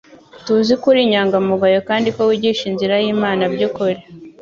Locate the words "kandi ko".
1.89-2.21